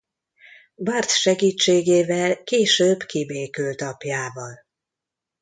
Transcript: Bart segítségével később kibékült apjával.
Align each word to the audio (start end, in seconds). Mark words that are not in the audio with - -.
Bart 0.75 1.09
segítségével 1.09 2.43
később 2.43 3.03
kibékült 3.03 3.81
apjával. 3.81 4.65